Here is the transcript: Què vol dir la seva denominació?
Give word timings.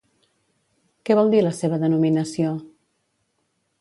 Què 1.09 1.17
vol 1.19 1.29
dir 1.33 1.43
la 1.47 1.53
seva 1.57 1.79
denominació? 1.85 2.55